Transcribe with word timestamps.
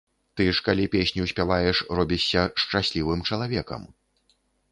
Ты 0.39 0.45
ж 0.59 0.63
калі 0.67 0.85
песню 0.95 1.25
спяваеш, 1.31 1.77
робішся 1.99 2.41
шчаслівым 2.63 3.19
чалавекам! 3.31 3.81